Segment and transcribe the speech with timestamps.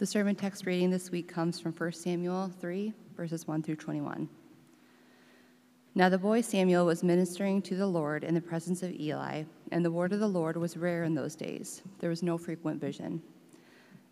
[0.00, 4.30] The sermon text reading this week comes from 1 Samuel 3, verses 1 through 21.
[5.94, 9.84] Now the boy Samuel was ministering to the Lord in the presence of Eli, and
[9.84, 11.82] the word of the Lord was rare in those days.
[11.98, 13.20] There was no frequent vision.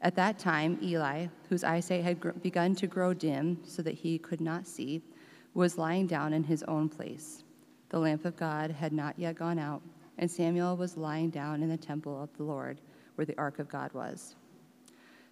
[0.03, 4.43] At that time, Eli, whose eyesight had begun to grow dim so that he could
[4.43, 5.01] not see,
[5.55, 7.45] was lying down in his own place.
[7.89, 9.81] The lamp of God had not yet gone out,
[10.19, 12.79] and Samuel was lying down in the temple of the Lord,
[13.15, 14.35] where the ark of God was.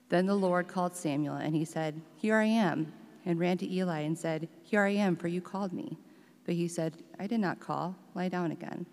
[0.09, 2.93] Then the Lord called Samuel, and he said, Here I am,
[3.25, 5.99] and ran to Eli and said, Here I am, for you called me.
[6.45, 8.87] But he said, I did not call, lie down again.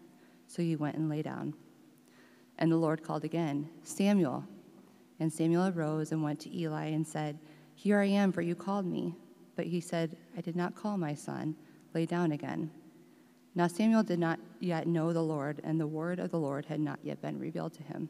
[0.47, 1.53] So he went and lay down.
[2.57, 4.43] And the Lord called again, Samuel.
[5.19, 7.37] And Samuel arose and went to Eli and said,
[7.75, 9.15] Here I am, for you called me.
[9.55, 11.55] But he said, I did not call my son,
[11.93, 12.71] lay down again.
[13.55, 16.79] Now Samuel did not yet know the Lord, and the word of the Lord had
[16.79, 18.09] not yet been revealed to him.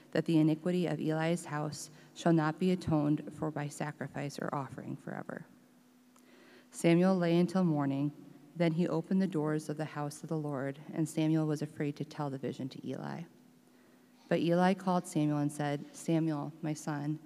[0.11, 4.95] that the iniquity of Eli's house shall not be atoned for by sacrifice or offering
[4.95, 5.45] forever.
[6.71, 8.11] Samuel lay until morning.
[8.55, 11.95] Then he opened the doors of the house of the Lord, and Samuel was afraid
[11.97, 13.21] to tell the vision to Eli.
[14.27, 17.19] But Eli called Samuel and said, Samuel, my son.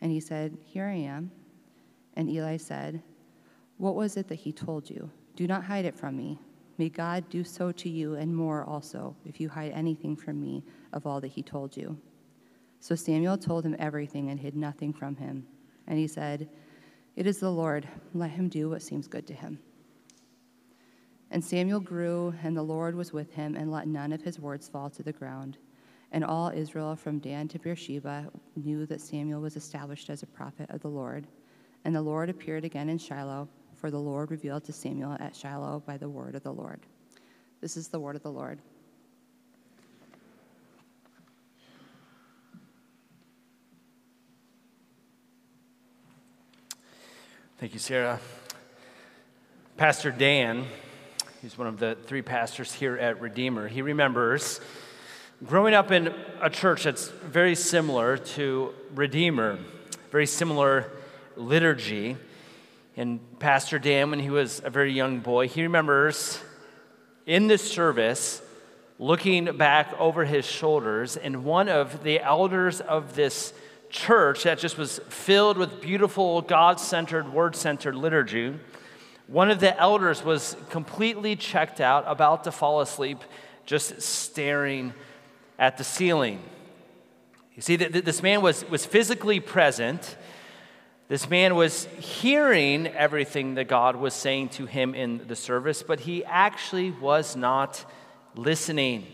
[0.00, 1.30] And he said, Here I am.
[2.14, 3.02] And Eli said,
[3.78, 5.10] What was it that he told you?
[5.34, 6.38] Do not hide it from me.
[6.78, 10.64] May God do so to you and more also, if you hide anything from me
[10.92, 11.96] of all that he told you.
[12.82, 15.46] So Samuel told him everything and hid nothing from him.
[15.86, 16.48] And he said,
[17.14, 17.86] It is the Lord.
[18.12, 19.60] Let him do what seems good to him.
[21.30, 24.68] And Samuel grew, and the Lord was with him, and let none of his words
[24.68, 25.58] fall to the ground.
[26.10, 30.68] And all Israel from Dan to Beersheba knew that Samuel was established as a prophet
[30.70, 31.28] of the Lord.
[31.84, 35.84] And the Lord appeared again in Shiloh, for the Lord revealed to Samuel at Shiloh
[35.86, 36.80] by the word of the Lord.
[37.60, 38.60] This is the word of the Lord.
[47.62, 48.18] Thank you, Sarah.
[49.76, 50.66] Pastor Dan,
[51.42, 54.60] he's one of the three pastors here at Redeemer, he remembers
[55.46, 59.60] growing up in a church that's very similar to Redeemer,
[60.10, 60.90] very similar
[61.36, 62.16] liturgy.
[62.96, 66.40] And Pastor Dan, when he was a very young boy, he remembers
[67.26, 68.42] in this service
[68.98, 73.54] looking back over his shoulders, and one of the elders of this
[73.92, 78.58] church that just was filled with beautiful, God centered, word centered liturgy,
[79.28, 83.18] one of the elders was completely checked out, about to fall asleep,
[83.64, 84.92] just staring
[85.58, 86.42] at the ceiling.
[87.54, 90.16] You see, that this man was, was physically present.
[91.08, 96.00] This man was hearing everything that God was saying to him in the service, but
[96.00, 97.84] he actually was not
[98.34, 99.06] listening.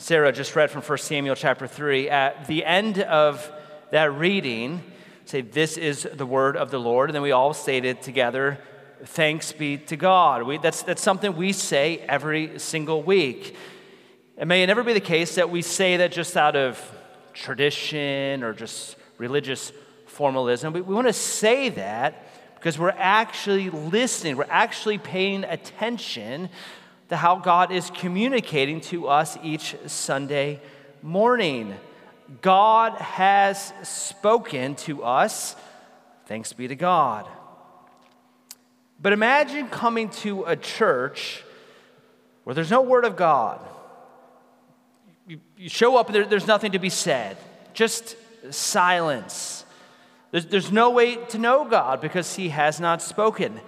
[0.00, 2.08] Sarah just read from 1 Samuel chapter 3.
[2.08, 3.50] At the end of
[3.90, 4.80] that reading,
[5.24, 7.10] say, This is the word of the Lord.
[7.10, 8.60] And then we all stated together,
[9.04, 10.44] Thanks be to God.
[10.44, 13.56] We, that's, that's something we say every single week.
[14.36, 16.80] It may never be the case that we say that just out of
[17.34, 19.72] tradition or just religious
[20.06, 20.74] formalism.
[20.74, 22.24] We, we want to say that
[22.54, 26.50] because we're actually listening, we're actually paying attention
[27.08, 30.60] to how God is communicating to us each Sunday
[31.02, 31.74] morning.
[32.42, 35.56] God has spoken to us.
[36.26, 37.26] Thanks be to God.
[39.00, 41.44] But imagine coming to a church
[42.44, 43.60] where there's no word of God.
[45.26, 47.36] You, you show up, there, there's nothing to be said,
[47.74, 48.16] just
[48.50, 49.64] silence.
[50.30, 53.60] There's, there's no way to know God because He has not spoken.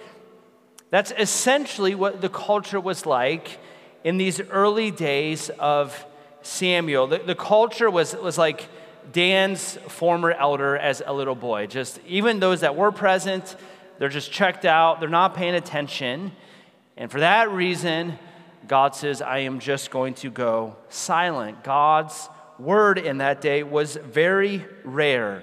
[0.91, 3.59] That's essentially what the culture was like
[4.03, 6.05] in these early days of
[6.43, 7.07] Samuel.
[7.07, 8.69] The, the culture was, was like
[9.13, 11.67] Dan's former elder as a little boy.
[11.67, 13.57] Just even those that were present,
[13.99, 16.33] they're just checked out, they're not paying attention.
[16.97, 18.19] And for that reason,
[18.67, 21.65] God says, I am just going to go silent.
[21.65, 22.29] God's
[22.59, 25.43] word in that day was very rare.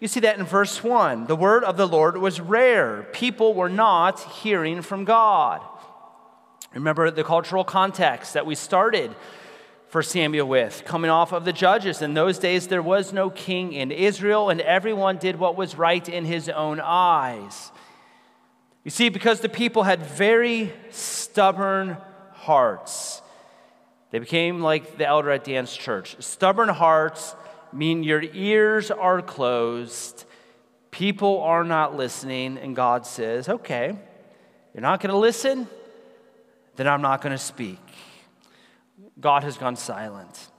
[0.00, 1.26] You see that in verse 1.
[1.26, 3.06] The word of the Lord was rare.
[3.12, 5.60] People were not hearing from God.
[6.74, 9.14] Remember the cultural context that we started
[9.88, 12.00] for Samuel with, coming off of the judges.
[12.00, 16.08] In those days, there was no king in Israel, and everyone did what was right
[16.08, 17.72] in his own eyes.
[18.84, 21.96] You see, because the people had very stubborn
[22.32, 23.20] hearts,
[24.12, 26.16] they became like the elder at Dan's church.
[26.20, 27.34] Stubborn hearts
[27.72, 30.24] mean your ears are closed,
[30.90, 33.96] people are not listening, and God says, okay,
[34.74, 35.66] you're not going to listen,
[36.76, 37.78] then I'm not going to speak.
[39.20, 40.50] God has gone silent.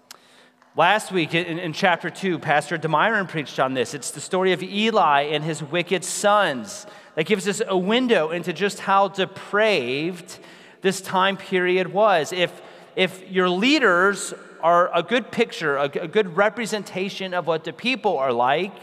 [0.76, 3.94] Last week in, in chapter 2, Pastor Demyron preached on this.
[3.94, 6.86] It's the story of Eli and his wicked sons
[7.16, 10.40] that gives us a window into just how depraved
[10.82, 12.32] this time period was.
[12.32, 12.62] If,
[12.96, 18.18] if your leaders are a good picture, a, a good representation of what the people
[18.18, 18.74] are like,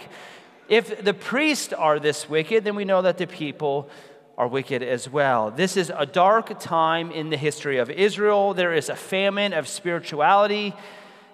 [0.69, 3.89] if the priests are this wicked, then we know that the people
[4.37, 5.51] are wicked as well.
[5.51, 8.53] This is a dark time in the history of Israel.
[8.55, 10.75] There is a famine of spirituality.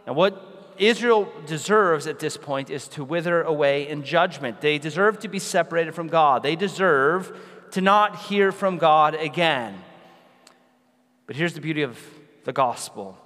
[0.07, 4.61] And what Israel deserves at this point is to wither away in judgment.
[4.61, 6.43] They deserve to be separated from God.
[6.43, 7.37] They deserve
[7.73, 9.83] to not hear from God again.
[11.27, 11.99] But here's the beauty of
[12.45, 13.19] the gospel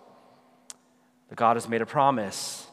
[1.28, 2.66] that God has made a promise,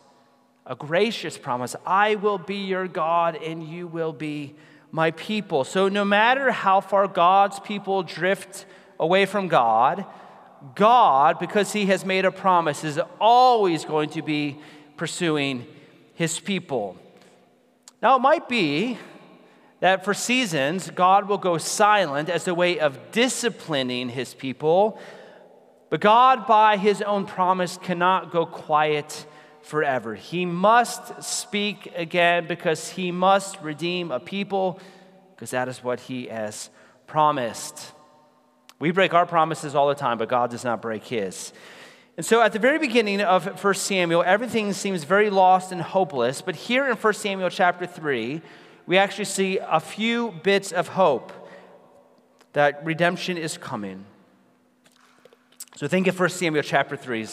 [0.66, 4.56] a gracious promise I will be your God and you will be
[4.92, 5.63] my people.
[5.63, 8.66] So, no matter how far God's people drift
[9.00, 10.06] away from God,
[10.74, 14.58] God, because He has made a promise, is always going to be
[14.98, 15.66] pursuing
[16.13, 16.98] His people.
[18.01, 18.98] Now, it might be
[19.81, 25.00] that for seasons, God will go silent as a way of disciplining His people,
[25.96, 29.26] but God, by His own promise, cannot go quiet
[29.62, 30.14] forever.
[30.14, 34.82] He must speak again because he must redeem a people
[35.34, 36.70] because that is what he has
[37.08, 37.94] promised.
[38.78, 41.54] We break our promises all the time, but God does not break his.
[42.18, 46.42] And so at the very beginning of 1 Samuel, everything seems very lost and hopeless.
[46.42, 48.42] But here in 1 Samuel chapter 3,
[48.86, 51.32] we actually see a few bits of hope
[52.52, 54.04] that redemption is coming.
[55.77, 57.27] So think of 1 Samuel chapter 3.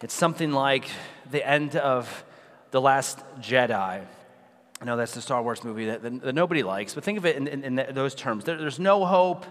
[0.00, 0.86] It's something like
[1.32, 2.24] the end of
[2.70, 4.04] The Last Jedi.
[4.80, 7.26] I know that's the Star Wars movie that, that, that nobody likes, but think of
[7.26, 8.44] it in, in, in those terms.
[8.44, 9.46] There, there's no hope.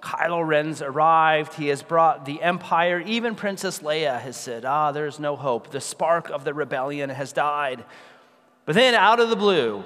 [0.00, 1.52] Kylo Ren's arrived.
[1.52, 2.98] He has brought the empire.
[3.00, 5.70] Even Princess Leia has said, Ah, there's no hope.
[5.70, 7.84] The spark of the rebellion has died.
[8.64, 9.84] But then, out of the blue,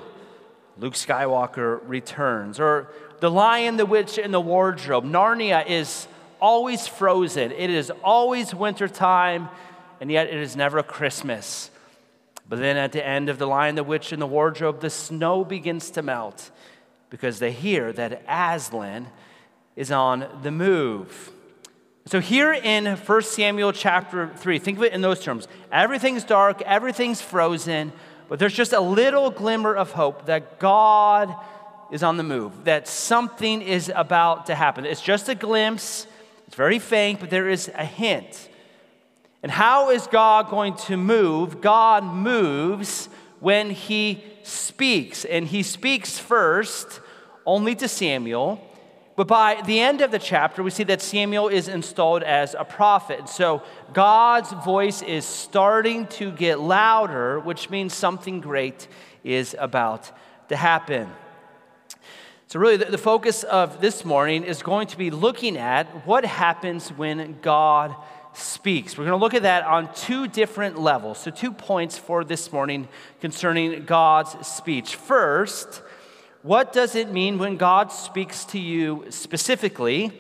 [0.79, 2.61] Luke Skywalker returns.
[2.61, 5.05] Or The Lion, the Witch, and the Wardrobe.
[5.05, 6.07] Narnia is
[6.45, 9.49] always frozen, it is always wintertime
[9.99, 11.71] and yet it is never Christmas.
[12.47, 15.43] But then at the end of The Lion, the Witch, and the Wardrobe, the snow
[15.43, 16.51] begins to melt
[17.09, 19.07] because they hear that Aslan
[19.75, 21.33] is on the move.
[22.05, 25.49] So, here in 1 Samuel chapter 3, think of it in those terms.
[25.73, 27.91] Everything's dark, everything's frozen,
[28.29, 31.35] but there's just a little glimmer of hope that God
[31.91, 34.85] is on the move, that something is about to happen.
[34.85, 36.07] It's just a glimpse,
[36.55, 38.49] it's very faint, but there is a hint.
[39.43, 41.61] And how is God going to move?
[41.61, 43.09] God moves
[43.41, 45.25] when he speaks.
[45.25, 47.01] And he speaks first
[47.45, 48.65] only to Samuel.
[49.17, 52.65] But by the end of the chapter, we see that Samuel is installed as a
[52.65, 53.29] prophet.
[53.29, 58.87] So God's voice is starting to get louder, which means something great
[59.25, 60.09] is about
[60.51, 61.11] to happen.
[62.47, 66.91] So, really, the, focus of this morning is going to be looking at what happens
[66.91, 67.97] when God
[68.35, 68.99] speaks.
[68.99, 71.19] We're going to look at that on two different levels.
[71.19, 72.87] So, two points for this morning
[73.21, 74.95] concerning God's speech.
[74.97, 75.83] First,
[76.43, 80.13] what does it mean when God speaks to you specifically?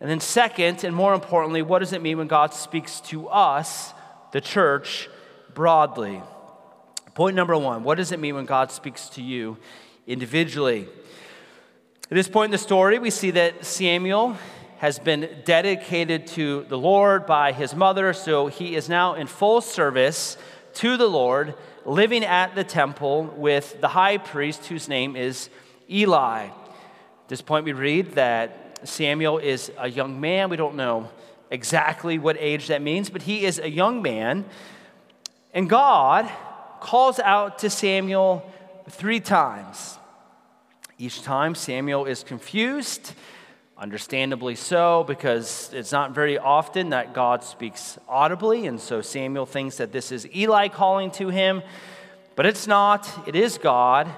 [0.00, 3.94] And then, second, and more importantly, what does it mean when God speaks to us,
[4.32, 5.08] the church,
[5.54, 6.20] broadly?
[7.14, 9.56] Point number one what does it mean when God speaks to you
[10.06, 10.86] individually?
[12.08, 14.36] At this point in the story, we see that Samuel
[14.78, 19.60] has been dedicated to the Lord by his mother, so he is now in full
[19.60, 20.36] service
[20.74, 25.50] to the Lord, living at the temple with the high priest whose name is
[25.90, 26.44] Eli.
[26.44, 26.52] At
[27.26, 30.48] this point, we read that Samuel is a young man.
[30.48, 31.10] We don't know
[31.50, 34.44] exactly what age that means, but he is a young man.
[35.52, 36.30] And God
[36.78, 38.48] calls out to Samuel
[38.90, 39.95] three times.
[40.98, 43.12] Each time, Samuel is confused,
[43.76, 49.76] understandably so, because it's not very often that God speaks audibly, and so Samuel thinks
[49.76, 51.62] that this is Eli calling to him,
[52.34, 54.08] but it's not, it is God.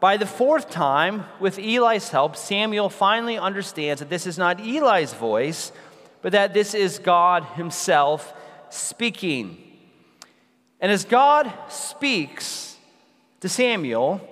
[0.00, 5.12] By the fourth time, with Eli's help, Samuel finally understands that this is not Eli's
[5.12, 5.70] voice,
[6.22, 8.32] but that this is God Himself
[8.70, 9.62] speaking.
[10.80, 12.78] And as God speaks
[13.40, 14.26] to Samuel,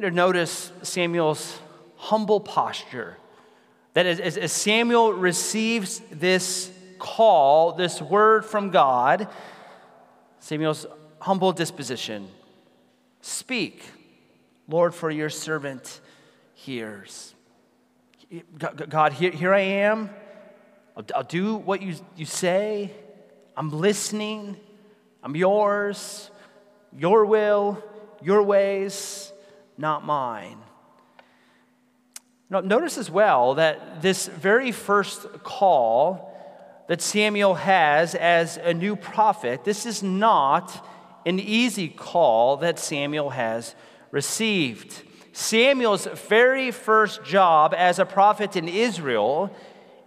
[0.00, 1.58] to notice Samuel's
[1.96, 3.16] humble posture.
[3.94, 9.28] That as, as, Samuel receives this call, this word from God,
[10.40, 10.86] Samuel's
[11.20, 12.28] humble disposition
[13.22, 13.82] speak,
[14.68, 16.00] Lord, for your servant
[16.54, 17.34] hears.
[18.58, 20.10] God, here, here I am.
[20.96, 22.92] I'll, I'll do what you, you say.
[23.56, 24.56] I'm listening.
[25.22, 26.30] I'm yours.
[26.96, 27.82] Your will,
[28.22, 29.32] your ways
[29.78, 30.58] not mine.
[32.48, 36.32] Now, notice as well that this very first call
[36.88, 40.86] that Samuel has as a new prophet, this is not
[41.26, 43.74] an easy call that Samuel has
[44.12, 45.02] received.
[45.32, 49.50] Samuel's very first job as a prophet in Israel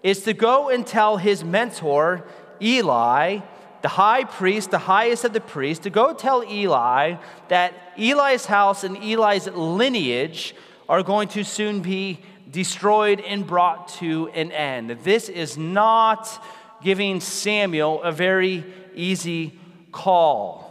[0.01, 2.25] is to go and tell his mentor,
[2.61, 3.39] Eli,
[3.81, 7.15] the high priest, the highest of the priests, to go tell Eli
[7.47, 10.55] that Eli's house and Eli's lineage
[10.87, 12.19] are going to soon be
[12.49, 14.89] destroyed and brought to an end.
[15.03, 16.43] This is not
[16.81, 19.57] giving Samuel a very easy
[19.91, 20.69] call.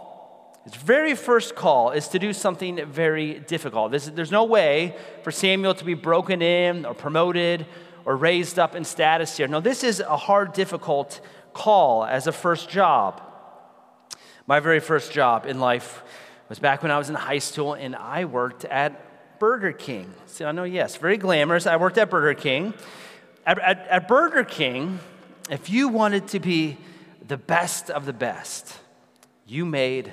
[0.65, 3.93] His very first call is to do something very difficult.
[3.93, 7.65] This, there's no way for Samuel to be broken in or promoted
[8.05, 9.49] or raised up in status here.
[9.49, 11.21] No, this is a hard, difficult
[11.53, 13.23] call as a first job.
[14.47, 16.03] My very first job in life
[16.49, 20.13] was back when I was in high school and I worked at Burger King.
[20.27, 21.67] See, I know, yes, very glamorous.
[21.67, 22.75] I worked at Burger King.
[23.47, 24.99] At, at, at Burger King,
[25.51, 26.77] if you wanted to be
[27.27, 28.79] the best of the best,
[29.47, 30.13] you made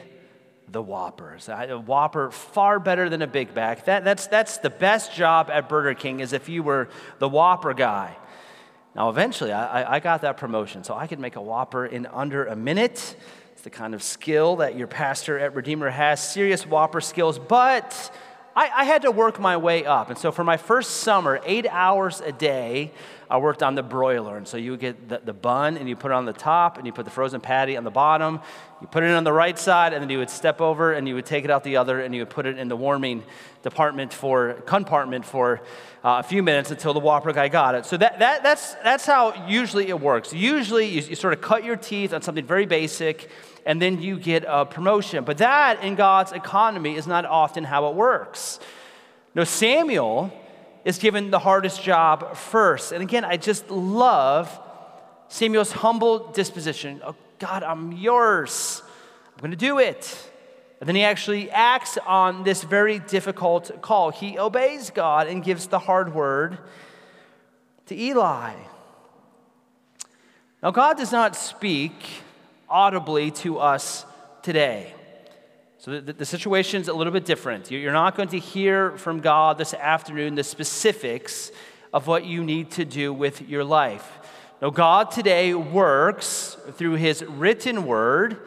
[0.68, 1.48] the Whoppers.
[1.50, 3.86] A Whopper far better than a Big Mac.
[3.86, 6.89] That, that's, that's the best job at Burger King is if you were
[7.20, 8.18] the Whopper guy.
[8.95, 12.45] Now, eventually, I, I got that promotion, so I could make a Whopper in under
[12.45, 13.17] a minute.
[13.51, 18.09] It's the kind of skill that your pastor at Redeemer has, serious Whopper skills, but
[18.55, 20.09] I, I had to work my way up.
[20.09, 22.93] And so, for my first summer, eight hours a day,
[23.29, 24.38] I worked on the broiler.
[24.38, 26.86] And so you get the, the, bun and you put it on the top and
[26.86, 28.39] you put the frozen patty on the bottom.
[28.82, 31.15] You put it on the right side and then you would step over and you
[31.15, 33.24] would take it out the other and you would put it in the warming
[33.63, 35.62] department for compartment for
[36.03, 37.86] uh, a few minutes until the Whopper guy got it.
[37.86, 40.32] So that, that, that's, that's how usually it works.
[40.32, 43.29] Usually you, you sort of cut your teeth on something very basic
[43.65, 45.24] and then you get a promotion.
[45.24, 48.60] But that in God's economy is not often how it works.
[49.34, 50.32] No, Samuel
[50.86, 52.94] is given the hardest job first.
[52.94, 54.58] And again, I just love
[55.27, 57.01] Samuel's humble disposition.
[57.04, 58.82] Oh, God, I'm yours.
[59.34, 60.32] I'm going to do it.
[60.80, 64.12] And then he actually acts on this very difficult call.
[64.12, 66.60] He obeys God and gives the hard word
[67.88, 68.54] to Eli.
[70.62, 71.94] Now, God does not speak
[72.70, 74.06] audibly to us
[74.44, 74.94] today.
[75.77, 77.70] So the, the situation is a little bit different.
[77.70, 81.51] You're not going to hear from God this afternoon the specifics
[81.94, 84.10] of what you need to do with your life.
[84.62, 88.39] No, God today works through His written word,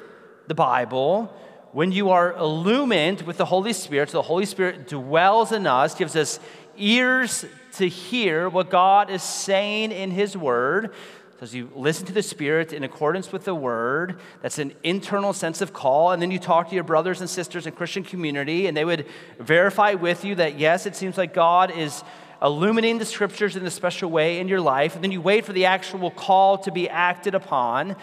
[0.47, 1.33] the Bible.
[1.73, 5.95] When you are illumined with the Holy Spirit, so the Holy Spirit dwells in us,
[5.95, 6.41] gives us
[6.79, 7.45] ears
[7.75, 10.95] to hear what God is saying in His word.
[11.39, 15.33] So as you listen to the Spirit in accordance with the Word, that's an internal
[15.33, 16.11] sense of call.
[16.11, 19.07] And then you talk to your brothers and sisters in Christian community, and they would
[19.39, 22.03] verify with you that, yes, it seems like God is
[22.43, 24.97] illuminating the Scriptures in a special way in your life.
[24.97, 27.95] And then you wait for the actual call to be acted upon.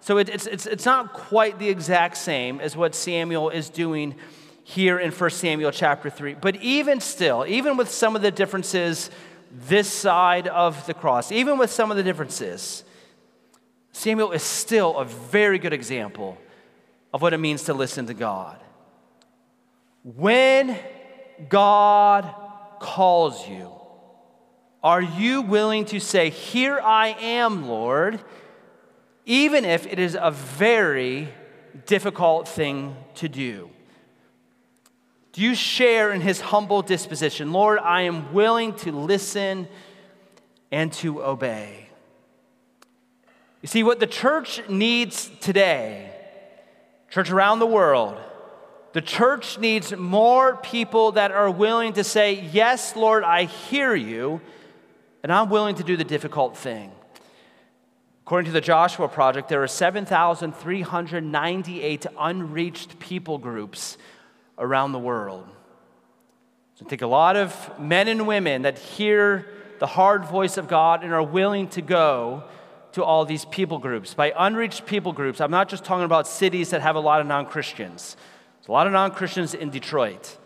[0.00, 4.16] So it, it's, it's, it's not quite the exact same as what Samuel is doing
[4.64, 6.34] here in 1 Samuel chapter 3.
[6.34, 9.10] But even still, even with some of the differences
[9.50, 12.84] this side of the cross, even with some of the differences,
[13.92, 16.38] Samuel is still a very good example
[17.12, 18.58] of what it means to listen to God.
[20.04, 20.78] When
[21.48, 22.32] God
[22.80, 23.70] calls you,
[24.82, 28.20] are you willing to say, Here I am, Lord,
[29.26, 31.28] even if it is a very
[31.86, 33.70] difficult thing to do?
[35.32, 37.52] Do you share in his humble disposition?
[37.52, 39.68] Lord, I am willing to listen
[40.72, 41.88] and to obey.
[43.62, 46.12] You see, what the church needs today,
[47.10, 48.16] church around the world,
[48.92, 54.40] The church needs more people that are willing to say, Yes, Lord, I hear you,
[55.22, 56.90] and I'm willing to do the difficult thing.
[58.24, 63.96] According to the Joshua Project, there are 7,398 unreached people groups
[64.60, 65.48] around the world.
[66.76, 69.46] So take a lot of men and women that hear
[69.80, 72.44] the hard voice of God and are willing to go
[72.92, 74.14] to all these people groups.
[74.14, 77.26] By unreached people groups, I'm not just talking about cities that have a lot of
[77.26, 78.16] non Christians.
[78.58, 80.38] There's a lot of non Christians in Detroit.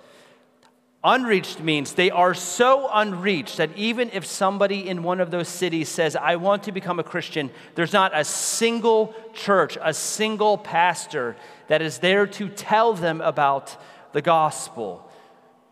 [1.07, 5.91] Unreached means they are so unreached that even if somebody in one of those cities
[5.91, 11.37] says, I want to become a Christian, there's not a single church, a single pastor
[11.69, 13.77] that is there to tell them about
[14.15, 15.07] the gospel.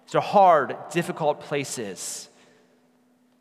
[0.04, 2.28] These are hard, difficult places.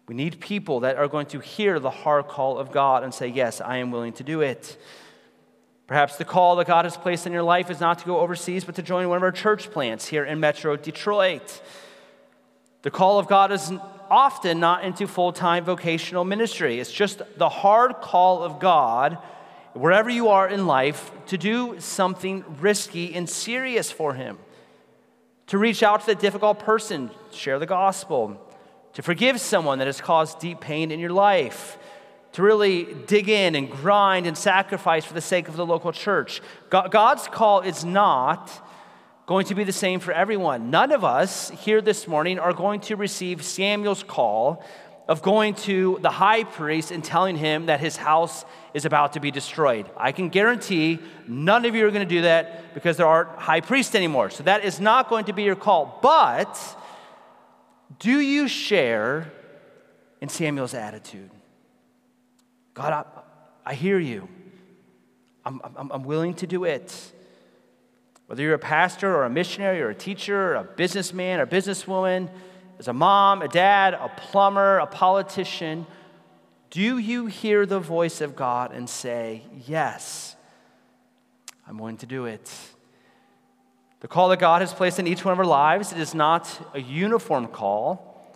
[0.08, 3.28] We need people that are going to hear the hard call of God and say,
[3.28, 4.78] Yes, I am willing to do it.
[5.88, 8.64] Perhaps the call that God has placed in your life is not to go overseas,
[8.64, 11.62] but to join one of our church plants here in Metro Detroit.
[12.84, 13.74] The call of God is
[14.10, 16.80] often not into full time vocational ministry.
[16.80, 19.18] It's just the hard call of God,
[19.74, 24.38] wherever you are in life, to do something risky and serious for Him.
[25.52, 28.40] To reach out to the difficult person, share the gospel,
[28.94, 31.78] to forgive someone that has caused deep pain in your life,
[32.32, 36.42] to really dig in and grind and sacrifice for the sake of the local church.
[36.70, 38.66] God's call is not
[39.26, 40.70] going to be the same for everyone.
[40.70, 44.64] None of us here this morning are going to receive Samuel's call
[45.08, 49.20] of going to the high priest and telling him that his house is about to
[49.20, 49.90] be destroyed.
[49.98, 53.62] I can guarantee none of you are going to do that because there aren't high
[53.62, 54.30] priests anymore.
[54.30, 56.00] So that is not going to be your call.
[56.02, 56.58] But
[58.00, 59.32] do you share
[60.22, 61.32] in Samuel's attitude?
[62.74, 64.30] God, I, I hear you.
[65.44, 67.12] I'm, I'm, I'm willing to do it.
[68.28, 72.30] Whether you're a pastor or a missionary or a teacher or a businessman or businesswoman,
[72.82, 75.86] as a mom, a dad, a plumber, a politician,
[76.72, 80.36] do you hear the voice of God and say, Yes,
[81.68, 82.52] I'm willing to do it?
[84.00, 86.72] The call that God has placed in each one of our lives, it is not
[86.74, 88.34] a uniform call.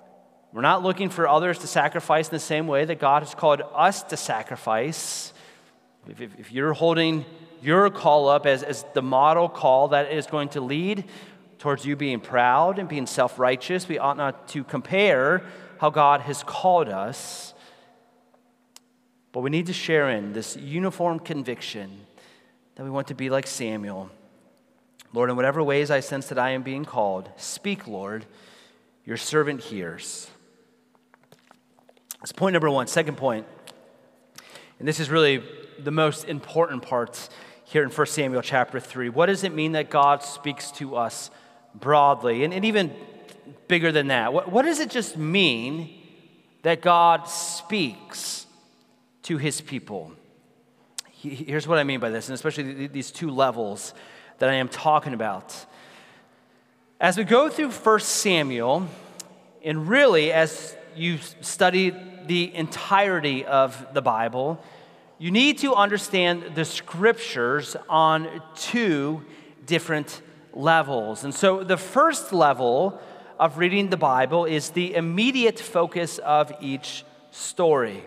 [0.53, 3.63] We're not looking for others to sacrifice in the same way that God has called
[3.73, 5.33] us to sacrifice.
[6.07, 7.25] If, if, if, you're holding
[7.63, 11.05] your call up as, as the model call that is going to lead
[11.65, 15.41] towards you being proud and being self righteous, we ought not to compare
[15.79, 17.55] how God has called us.
[19.31, 22.05] But we need to share in this uniform conviction
[22.75, 24.11] that we want to be like Samuel.
[25.11, 28.27] Lord, in whatever ways I sense that I am being called, speak, Lord.
[29.03, 30.29] Your servant hears.
[32.19, 32.85] That's point number one.
[32.85, 33.47] Second point,
[34.77, 35.41] and this is really
[35.79, 37.27] the most important part
[37.63, 39.09] here in 1 Samuel chapter 3.
[39.09, 41.31] What does it mean that God speaks to us
[41.79, 42.43] broadly?
[42.43, 42.93] And, and even
[43.67, 45.89] bigger than that, what, what does it just mean
[46.63, 48.45] that God speaks
[49.23, 50.11] to his people?
[51.11, 53.93] Here's what I mean by this, and especially these two levels
[54.37, 55.65] that I am talking about.
[56.99, 58.87] As we go through 1 Samuel,
[59.63, 61.93] and really as you study
[62.27, 64.63] the entirety of the Bible,
[65.17, 69.23] you need to understand the scriptures on two
[69.65, 70.21] different
[70.55, 71.23] levels.
[71.23, 72.99] And so the first level
[73.39, 78.03] of reading the Bible is the immediate focus of each story.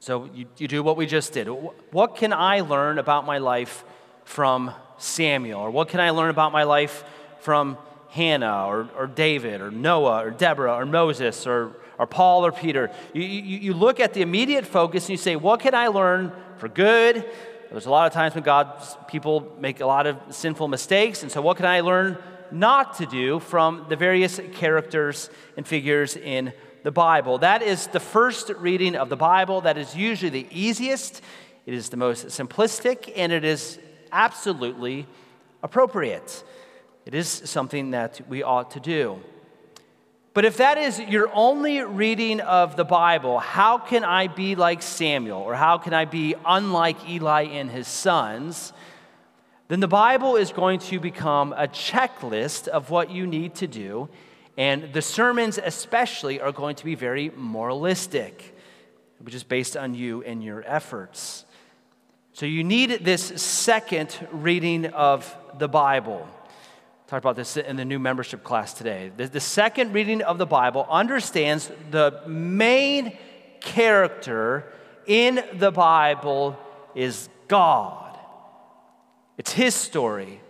[0.00, 1.46] So you, you do what we just did.
[1.90, 3.84] What can I learn about my life
[4.24, 5.60] from Samuel?
[5.60, 7.04] Or what can I learn about my life
[7.40, 7.76] from
[8.08, 12.90] Hannah or, or David or Noah or Deborah or Moses or or Paul or Peter.
[13.12, 16.32] You, you, you look at the immediate focus and you say, What can I learn
[16.56, 17.26] for good?
[17.70, 21.22] There's a lot of times when God's people make a lot of sinful mistakes.
[21.22, 22.18] And so, what can I learn
[22.50, 26.52] not to do from the various characters and figures in
[26.82, 27.38] the Bible?
[27.38, 29.60] That is the first reading of the Bible.
[29.60, 31.22] That is usually the easiest,
[31.64, 33.78] it is the most simplistic, and it is
[34.10, 35.06] absolutely
[35.62, 36.42] appropriate.
[37.06, 39.20] It is something that we ought to do.
[40.40, 44.80] But if that is your only reading of the Bible, how can I be like
[44.80, 48.72] Samuel or how can I be unlike Eli and his sons?
[49.68, 54.08] Then the Bible is going to become a checklist of what you need to do.
[54.56, 58.56] And the sermons, especially, are going to be very moralistic,
[59.18, 61.44] which is based on you and your efforts.
[62.32, 66.26] So you need this second reading of the Bible
[67.10, 69.10] talked about this in the new membership class today.
[69.16, 73.18] The, the second reading of the Bible understands the main
[73.60, 74.72] character
[75.08, 76.56] in the Bible
[76.94, 78.16] is God.
[79.38, 80.40] It's His story.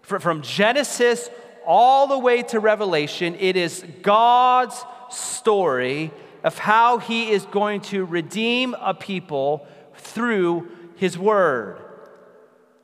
[0.00, 1.28] From Genesis
[1.66, 8.06] all the way to Revelation, it is God's story of how he is going to
[8.06, 11.78] redeem a people through his word.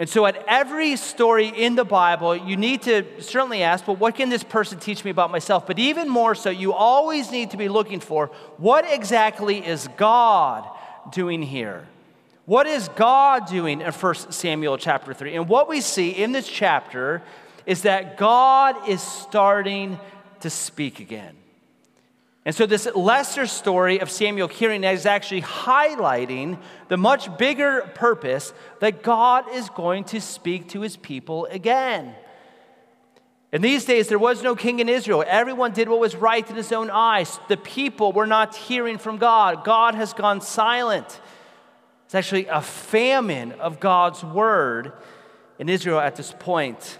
[0.02, 4.16] And so, at every story in the Bible, you need to certainly ask, well, what
[4.16, 5.64] can this person teach me about myself?
[5.64, 10.68] But even more so, you always need to be looking for what exactly is God
[11.12, 11.86] doing here?
[12.46, 15.36] What is God doing in 1 Samuel chapter 3?
[15.36, 17.22] And what we see in this chapter
[17.64, 20.00] is that God is starting
[20.40, 21.36] to speak again.
[22.44, 28.52] And so, this lesser story of Samuel hearing is actually highlighting the much bigger purpose
[28.80, 32.16] that God is going to speak to his people again.
[33.52, 35.22] In these days, there was no king in Israel.
[35.26, 37.38] Everyone did what was right in his own eyes.
[37.48, 39.62] The people were not hearing from God.
[39.62, 41.20] God has gone silent.
[42.06, 44.92] It's actually a famine of God's word
[45.58, 46.98] in Israel at this point.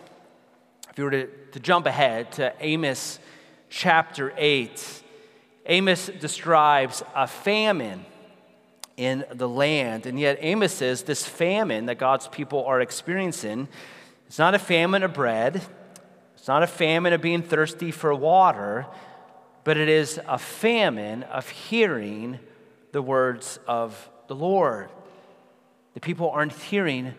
[0.90, 3.18] If you were to, to jump ahead to Amos
[3.70, 5.02] chapter 8,
[5.66, 8.05] Amos describes a famine
[8.96, 10.07] in the land.
[10.07, 13.68] And yet, Amos says this famine that God's people are experiencing,
[14.29, 15.62] is not a famine of bread,
[16.35, 18.87] it's not a famine of being thirsty for water,
[19.64, 22.40] but it is a famine of hearing
[22.90, 24.90] the words of the Lord.
[25.94, 27.14] The people aren't hearing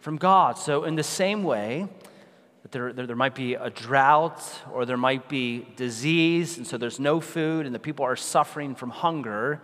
[0.00, 0.58] from God.
[0.58, 1.88] So, in the same way,
[2.74, 7.00] there, there, there, might be a drought or there might be disease, and so there's
[7.00, 9.62] no food, and the people are suffering from hunger.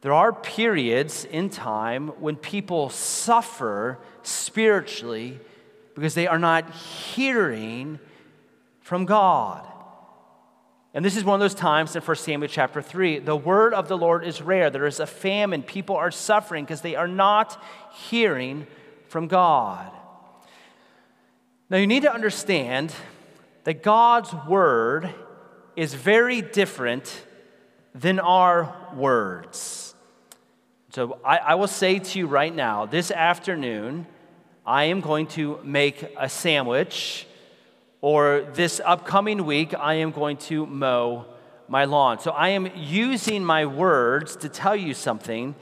[0.00, 5.40] There are periods in time when people suffer spiritually
[5.94, 7.98] because they are not hearing
[8.80, 9.66] from God.
[10.94, 13.18] And this is one of those times in 1 Samuel chapter 3.
[13.18, 14.70] The word of the Lord is rare.
[14.70, 15.62] There is a famine.
[15.62, 17.62] People are suffering because they are not
[17.92, 18.66] hearing
[19.08, 19.92] from God.
[21.70, 22.92] Now, you need to understand
[23.62, 25.14] that God's word
[25.76, 27.24] is very different
[27.94, 29.94] than our words.
[30.92, 34.08] So, I, I, will say to you right now this afternoon,
[34.66, 37.28] I am going to make a sandwich,
[38.00, 41.24] or this upcoming week, I am going to mow
[41.68, 42.18] my lawn.
[42.18, 45.54] So, I am using my words to tell you something,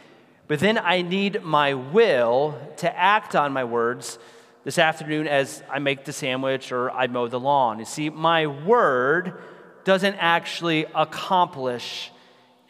[0.47, 4.19] but then I need my will to act on my words
[4.65, 7.79] this afternoon as I make the sandwich or I mow the lawn.
[7.79, 9.41] You see, my word
[9.85, 12.11] doesn't actually accomplish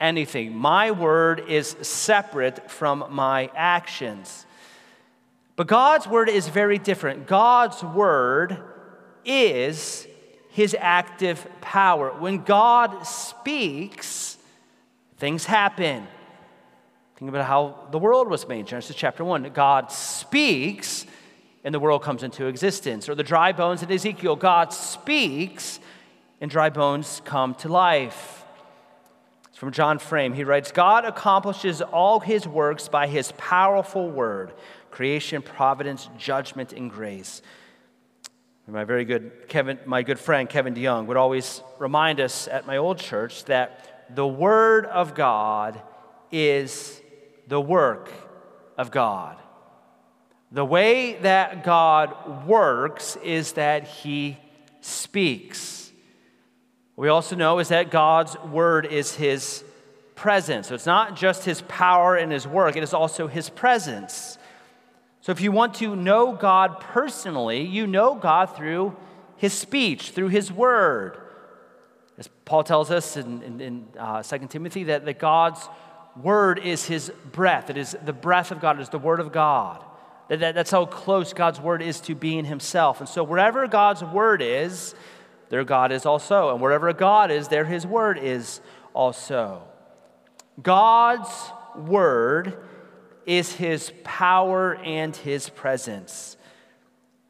[0.01, 0.57] anything.
[0.57, 4.47] My word is separate from my actions.
[5.57, 7.27] But God's word is very different.
[7.27, 8.63] God's word
[9.25, 10.07] is
[10.51, 12.11] his active power.
[12.11, 14.39] When God speaks,
[15.19, 16.07] things happen.
[17.17, 18.69] Think about how the world was made.
[18.69, 19.51] Genesis chapter 1.
[19.53, 21.05] God speaks,
[21.65, 23.09] and the world comes into existence.
[23.09, 25.81] Or the dry bones in Ezekiel, God speaks
[26.41, 28.45] and dry bones come to life.
[29.49, 30.35] It's from John Frame.
[30.35, 34.53] He writes God accomplishes all his works by his powerful word
[34.91, 37.43] creation, providence, judgment, and grace.
[38.67, 42.77] My very good Kevin, my good friend Kevin DeYoung would always remind us at my
[42.77, 45.81] old church that the word of God
[46.31, 47.01] is
[47.47, 48.13] the work
[48.77, 49.39] of God.
[50.51, 54.39] The way that God works is that He
[54.81, 55.93] speaks.
[56.97, 59.63] We also know is that God's word is His
[60.15, 60.69] presence.
[60.69, 64.39] So it's not just His power and His work, it is also His presence.
[65.21, 68.97] So if you want to know God personally, you know God through
[69.37, 71.19] His speech, through His word.
[72.17, 75.69] As Paul tells us in, in, in uh, 2 Timothy, that, that God's
[76.17, 77.69] word is His breath.
[77.69, 79.85] It is the breath of God, it is the word of God.
[80.29, 83.01] That, that, that's how close God's word is to being himself.
[83.01, 84.95] And so wherever God's word is,
[85.49, 86.51] there God is also.
[86.51, 88.61] And wherever God is, there his word is
[88.93, 89.63] also.
[90.63, 91.31] God's
[91.77, 92.59] word
[93.25, 96.37] is his power and his presence.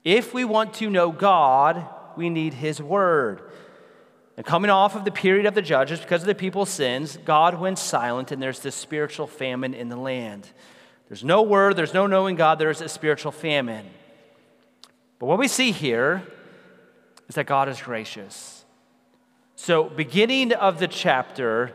[0.04, 3.42] If we want to know God, we need his word.
[4.36, 7.58] And coming off of the period of the judges, because of the people's sins, God
[7.58, 10.48] went silent, and there's this spiritual famine in the land.
[11.08, 13.86] There's no word, there's no knowing God, there's a spiritual famine.
[15.18, 16.22] But what we see here
[17.28, 18.64] is that God is gracious.
[19.56, 21.74] So, beginning of the chapter,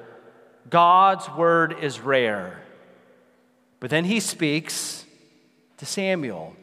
[0.70, 2.62] God's word is rare.
[3.80, 5.06] But then he speaks
[5.78, 6.56] to Samuel.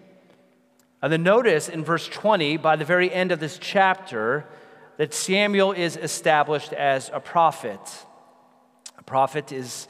[1.03, 4.47] And then notice in verse 20, by the very end of this chapter,
[4.97, 7.81] that Samuel is established as a prophet.
[8.99, 9.89] A prophet is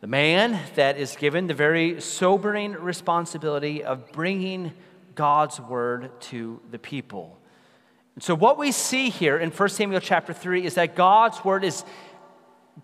[0.00, 4.72] the man that is given the very sobering responsibility of bringing
[5.14, 7.38] God's word to the people.
[8.14, 11.64] And So, what we see here in 1 Samuel chapter 3 is that God's word
[11.64, 11.84] is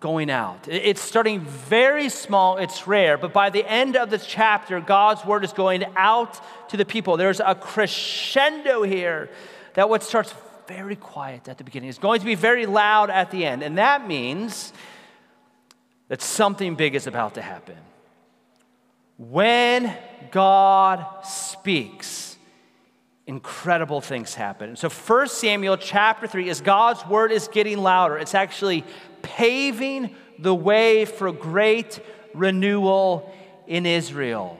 [0.01, 0.67] going out.
[0.67, 5.45] It's starting very small, it's rare, but by the end of the chapter, God's word
[5.45, 7.15] is going out to the people.
[7.15, 9.29] There's a crescendo here
[9.75, 10.33] that what starts
[10.67, 13.63] very quiet at the beginning is going to be very loud at the end.
[13.63, 14.73] And that means
[16.07, 17.77] that something big is about to happen.
[19.17, 19.95] When
[20.31, 22.37] God speaks,
[23.27, 24.75] incredible things happen.
[24.75, 28.17] So 1 Samuel chapter 3 is God's word is getting louder.
[28.17, 28.83] It's actually
[29.21, 31.99] paving the way for great
[32.33, 33.33] renewal
[33.67, 34.59] in Israel.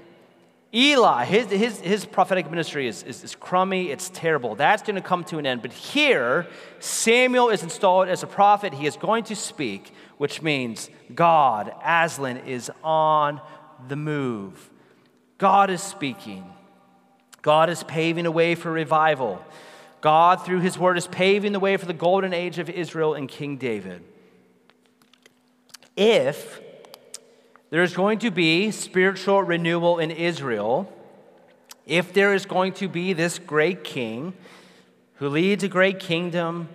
[0.74, 4.56] Eli, his, his, his prophetic ministry is, is, is crummy, it's terrible.
[4.56, 5.62] That's going to come to an end.
[5.62, 6.48] But here,
[6.80, 8.74] Samuel is installed as a prophet.
[8.74, 13.42] He is going to speak, which means God, Aslan, is on
[13.88, 14.70] the move.
[15.38, 16.46] God is speaking.
[17.42, 19.44] God is paving a way for revival.
[20.02, 23.28] God, through his word, is paving the way for the golden age of Israel and
[23.28, 24.04] King David.
[25.96, 26.62] If
[27.70, 30.92] there's going to be spiritual renewal in Israel,
[31.86, 34.34] if there is going to be this great king
[35.16, 36.70] who leads a great kingdom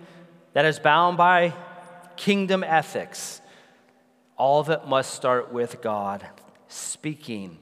[0.53, 1.53] that is bound by
[2.21, 3.41] kingdom ethics,
[4.37, 6.23] all of it must start with God
[6.67, 7.57] speaking.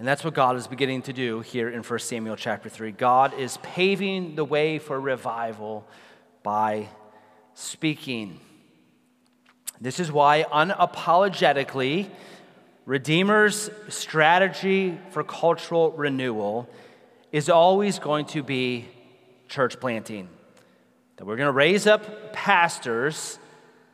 [0.00, 2.90] And that's what God is beginning to do here in 1 Samuel chapter 3.
[2.90, 5.86] God is paving the way for revival
[6.42, 6.88] by
[7.54, 8.40] speaking.
[9.80, 12.10] This is why, unapologetically,
[12.84, 16.68] Redeemer's strategy for cultural renewal
[17.30, 18.88] is always going to be
[19.48, 20.28] church planting.
[21.20, 23.38] That we're going to raise up pastors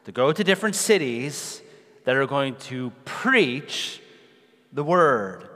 [0.05, 1.61] to go to different cities
[2.05, 4.01] that are going to preach
[4.73, 5.49] the word.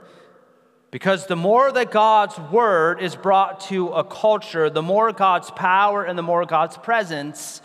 [0.91, 6.03] Because the more that God's word is brought to a culture, the more God's power
[6.03, 7.61] and the more God's presence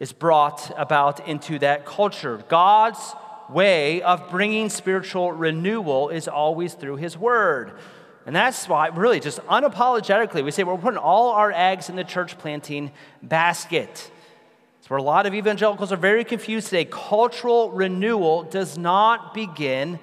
[0.00, 2.44] is brought about into that culture.
[2.46, 3.00] God's
[3.48, 7.72] way of bringing spiritual renewal is always through His Word.
[8.26, 12.04] And that's why, really, just unapologetically, we say we're putting all our eggs in the
[12.04, 14.10] church planting basket.
[14.78, 16.84] It's where a lot of evangelicals are very confused today.
[16.84, 19.98] Cultural renewal does not begin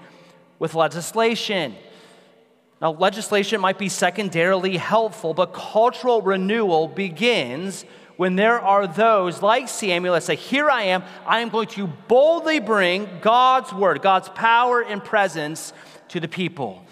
[0.59, 1.75] with legislation.
[2.81, 7.85] Now, legislation might be secondarily helpful, but cultural renewal begins
[8.17, 11.87] when there are those like Samuel that say, Here I am, I am going to
[12.07, 15.71] boldly bring God's word, God's power and presence
[16.09, 16.83] to the people.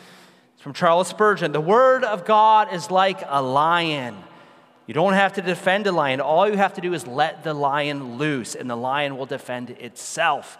[0.66, 4.18] From Charles Spurgeon The word of God is like a lion.
[4.88, 6.20] You don't have to defend a lion.
[6.20, 9.70] All you have to do is let the lion loose, and the lion will defend
[9.70, 10.58] itself.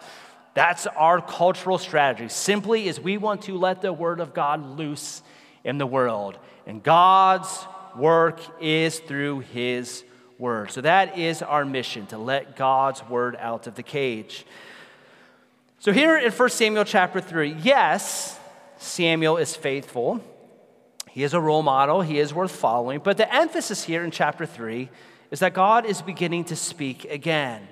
[0.54, 2.28] That's our cultural strategy.
[2.28, 5.22] Simply is we want to let the word of God loose
[5.64, 6.38] in the world.
[6.68, 7.66] And God's
[7.96, 10.04] work is through his
[10.38, 10.70] word.
[10.70, 14.46] So that is our mission to let God's word out of the cage.
[15.80, 18.38] So here in 1 Samuel chapter 3, yes,
[18.76, 20.20] Samuel is faithful.
[21.10, 23.00] He is a role model, he is worth following.
[23.00, 24.90] But the emphasis here in chapter 3
[25.30, 27.66] is that God is beginning to speak again.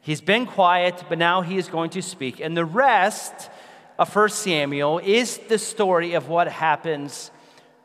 [0.00, 2.40] He's been quiet, but now he is going to speak.
[2.40, 3.50] And the rest
[3.98, 7.30] of 1 Samuel is the story of what happens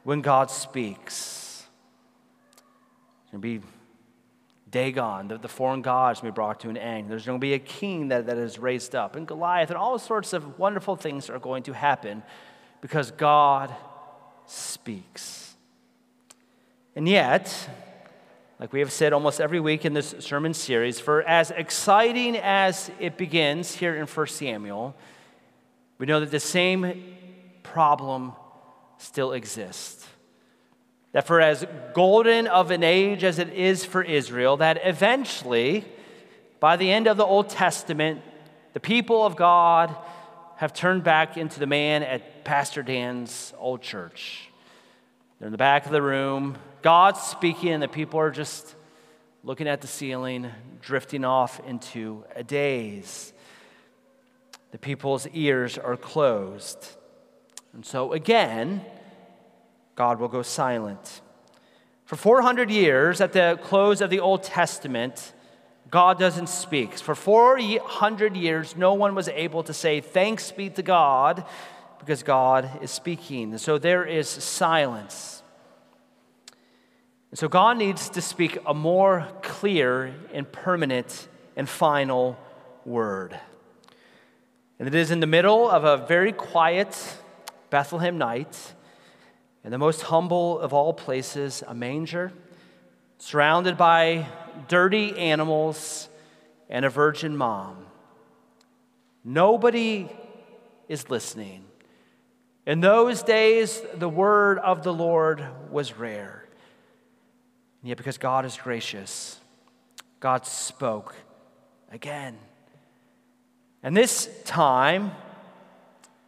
[0.04, 1.66] when God speaks.
[3.24, 3.68] It's going to be
[4.74, 7.10] Dagon, the, the foreign gods, may be brought to an end.
[7.10, 9.98] There's going to be a king that, that is raised up, and Goliath, and all
[10.00, 12.24] sorts of wonderful things are going to happen
[12.82, 13.74] because God
[14.48, 15.54] speaks.
[16.96, 17.70] And yet,
[18.60, 22.90] like we have said almost every week in this sermon series, for as exciting as
[23.00, 24.96] it begins here in 1 Samuel,
[26.00, 27.16] we know that the same
[27.62, 28.34] problem
[28.98, 30.03] still exists.
[31.13, 35.86] That for as golden of an age as it is for Israel, that eventually,
[36.60, 38.21] by the end of the Old Testament,
[38.73, 39.95] the people of God
[40.58, 44.49] have turned back into the man at Pastor Dan's old church.
[45.39, 46.58] They're in the back of the room.
[46.82, 48.76] God's speaking, and the people are just
[49.43, 50.49] looking at the ceiling,
[50.82, 53.34] drifting off into a daze.
[54.71, 56.88] The people's ears are closed.
[57.73, 58.86] And so, again,
[59.95, 61.21] God will go silent.
[62.06, 65.34] For 400 years, at the close of the Old Testament,
[65.89, 66.97] God doesn't speak.
[66.97, 71.45] For 400 years, no one was able to say, Thanks be to God,
[71.99, 73.58] because God is speaking.
[73.58, 75.43] So there is silence.
[77.32, 82.38] And so God needs to speak a more clear and permanent and final
[82.86, 83.39] word.
[84.77, 87.17] And it is in the middle of a very quiet
[87.69, 88.73] Bethlehem night
[89.63, 92.32] in the most humble of all places, a manger,
[93.17, 94.28] surrounded by
[94.67, 96.10] dirty animals
[96.69, 97.86] and a virgin mom.
[99.23, 100.10] Nobody
[100.89, 101.63] is listening.
[102.65, 106.45] In those days, the word of the Lord was rare.
[107.82, 109.39] And yet, because God is gracious,
[110.19, 111.15] God spoke
[111.91, 112.38] again.
[113.82, 115.12] And this time,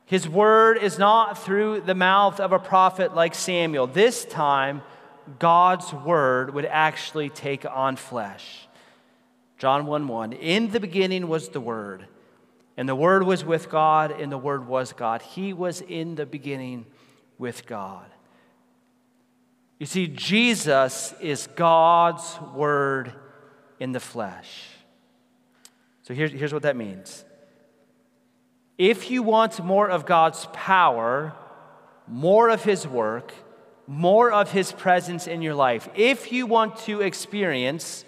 [0.05, 3.87] his word is not through the mouth of a prophet like Samuel.
[3.87, 4.83] This time,
[5.39, 8.67] God's word would actually take on flesh.
[9.57, 10.33] John 1 1.
[10.33, 12.05] In the beginning was the word,
[12.77, 15.23] and the word was with God, and the word was God.
[15.23, 16.85] He was in the beginning
[17.39, 18.05] with God.
[19.79, 23.11] You see, Jesus is God's word
[23.79, 24.67] in the flesh.
[26.03, 27.24] So here's, here's what that means.
[28.77, 31.33] If you want more of God's power,
[32.07, 33.33] more of His work,
[33.87, 38.03] more of His presence in your life, if you want to experience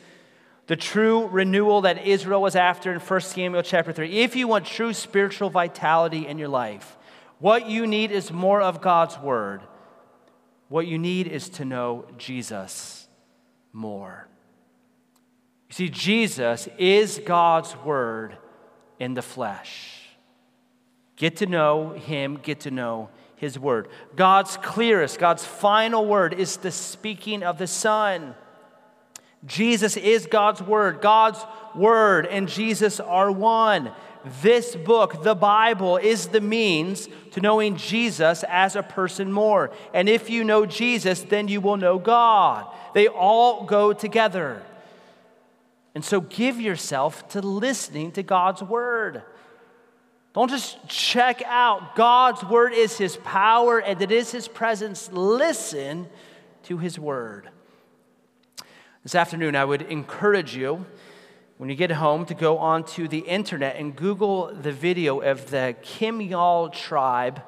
[0.68, 4.66] the true renewal that Israel was after in 1 Samuel chapter 3, if you want
[4.66, 6.98] true spiritual vitality in your life,
[7.40, 9.62] what you need is more of God's Word.
[10.70, 13.08] What you need is to know Jesus
[13.72, 14.28] more.
[15.70, 18.38] You see, Jesus is God's Word
[19.00, 20.07] in the flesh.
[21.18, 23.90] Get to know Him, get to know His Word.
[24.16, 28.36] God's clearest, God's final word is the speaking of the Son.
[29.46, 31.02] Jesus is God's Word.
[31.02, 31.44] God's
[31.76, 33.92] Word and Jesus are one.
[34.42, 39.72] This book, the Bible, is the means to knowing Jesus as a person more.
[39.94, 42.68] And if you know Jesus, then you will know God.
[42.94, 44.62] They all go together.
[45.96, 49.24] And so give yourself to listening to God's Word.
[50.38, 51.96] Don't just check out.
[51.96, 55.10] God's word is his power and it is his presence.
[55.12, 56.08] Listen
[56.66, 57.50] to his word.
[59.02, 60.86] This afternoon, I would encourage you,
[61.58, 65.76] when you get home, to go onto the internet and Google the video of the
[65.82, 67.42] Kimyal tribe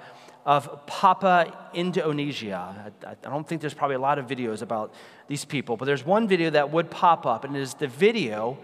[0.43, 2.91] of Papua Indonesia.
[3.06, 4.95] I, I don't think there's probably a lot of videos about
[5.28, 8.58] these people, but there's one video that would pop up, and it is the video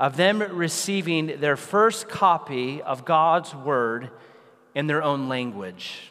[0.00, 4.10] of them receiving their first copy of God's Word
[4.74, 6.10] in their own language.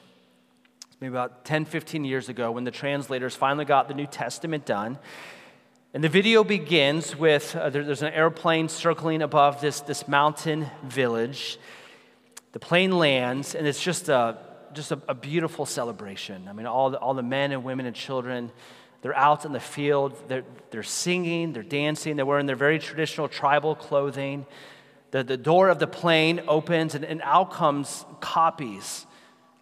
[1.01, 4.99] Maybe about 10, 15 years ago, when the translators finally got the New Testament done.
[5.95, 10.69] And the video begins with uh, there, there's an airplane circling above this, this mountain
[10.83, 11.57] village.
[12.51, 14.37] The plane lands, and it's just a,
[14.73, 16.47] just a, a beautiful celebration.
[16.47, 18.51] I mean, all the, all the men and women and children
[19.01, 23.27] they're out in the field, they're, they're singing, they're dancing, they're wearing their very traditional
[23.27, 24.45] tribal clothing.
[25.11, 29.05] The, the door of the plane opens, and, and out comes copies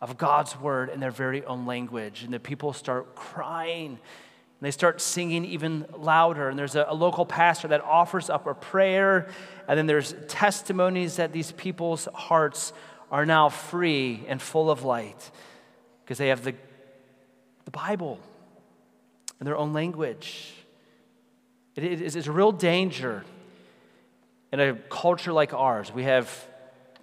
[0.02, 2.24] of God's word in their very own language.
[2.24, 3.90] And the people start crying.
[3.90, 6.50] And they start singing even louder.
[6.50, 9.30] And there's a, a local pastor that offers up a prayer.
[9.68, 12.74] And then there's testimonies that these people's hearts
[13.12, 15.32] are now free and full of light
[16.04, 16.56] because they have the,
[17.66, 18.20] the Bible
[19.40, 20.54] in their own language.
[21.76, 23.24] It is a real danger
[24.52, 25.94] in a culture like ours.
[25.94, 26.48] We have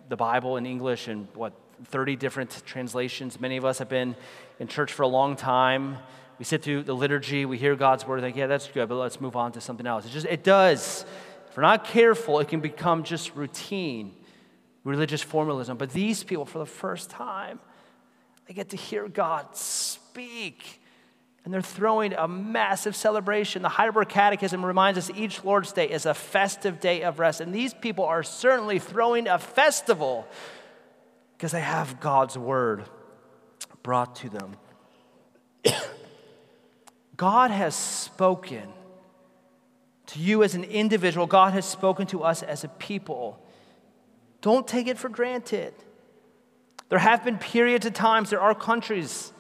[0.09, 1.53] the Bible in English and what,
[1.87, 3.41] 30 different translations.
[3.41, 4.17] Many of us have been
[4.59, 5.99] in church for a long time.
[6.39, 8.97] We sit through the liturgy, we hear God's word, and think, yeah, that's good, but
[8.97, 10.05] let's move on to something else.
[10.07, 11.05] It just, it does.
[11.49, 14.15] If we're not careful, it can become just routine,
[14.83, 15.77] religious formalism.
[15.77, 17.61] But these people, for the first time,
[18.47, 20.81] they get to hear God speak
[21.45, 23.61] and they're throwing a massive celebration.
[23.61, 27.43] The Heidelberg Catechism reminds us each Lord's Day is a festive day of rest.
[27.43, 30.27] And these people are certainly throwing a festival
[31.37, 32.85] because they have God's word
[33.83, 34.57] brought to them.
[37.17, 38.73] God has spoken
[40.07, 43.39] to you as an individual, God has spoken to us as a people.
[44.41, 45.75] Don't take it for granted.
[46.89, 49.34] There have been periods of times, there are countries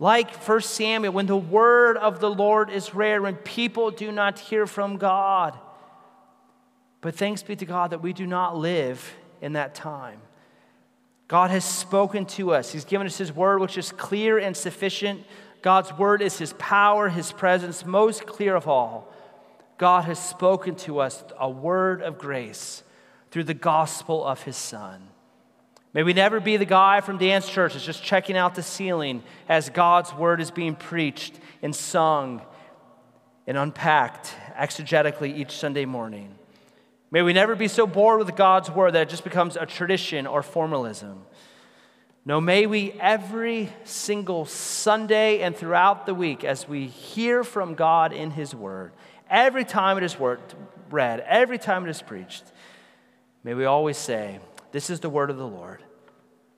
[0.00, 4.38] like 1 Samuel, when the word of the Lord is rare, when people do not
[4.38, 5.56] hear from God.
[7.02, 10.22] But thanks be to God that we do not live in that time.
[11.28, 12.72] God has spoken to us.
[12.72, 15.22] He's given us His word, which is clear and sufficient.
[15.60, 19.12] God's word is His power, His presence, most clear of all.
[19.76, 22.82] God has spoken to us a word of grace
[23.30, 25.09] through the gospel of His Son.
[25.92, 29.70] May we never be the guy from dance church just checking out the ceiling as
[29.70, 32.42] God's word is being preached and sung
[33.46, 36.36] and unpacked exegetically each Sunday morning.
[37.10, 40.28] May we never be so bored with God's word that it just becomes a tradition
[40.28, 41.24] or formalism.
[42.24, 48.12] No, may we every single Sunday and throughout the week, as we hear from God
[48.12, 48.92] in His Word,
[49.28, 50.16] every time it is
[50.90, 52.44] read, every time it is preached,
[53.42, 54.38] may we always say,
[54.72, 55.82] This is the word of the Lord.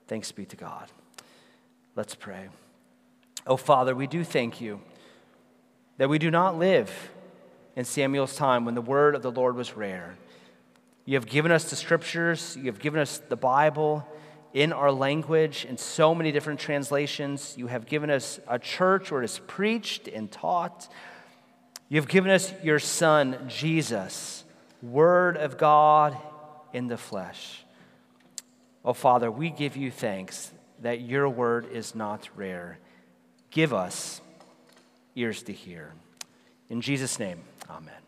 [0.07, 0.91] Thanks be to God.
[1.95, 2.49] Let's pray.
[3.45, 4.81] Oh, Father, we do thank you
[5.97, 7.11] that we do not live
[7.75, 10.15] in Samuel's time when the word of the Lord was rare.
[11.05, 14.07] You have given us the scriptures, you have given us the Bible
[14.53, 17.55] in our language in so many different translations.
[17.57, 20.87] You have given us a church where it is preached and taught.
[21.89, 24.43] You have given us your Son, Jesus,
[24.81, 26.17] Word of God
[26.71, 27.62] in the flesh.
[28.85, 32.79] Oh, Father, we give you thanks that your word is not rare.
[33.49, 34.19] Give us
[35.15, 35.93] ears to hear.
[36.69, 38.02] In Jesus' name, amen.